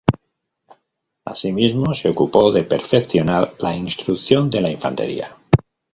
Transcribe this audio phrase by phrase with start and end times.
[1.25, 5.37] Asimismo se ocupó de perfeccionar la instrucción de la infantería.